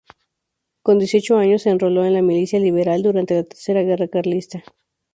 [0.81, 4.63] Con dieciocho años se enroló en la milicia liberal durante la Tercera Guerra Carlista.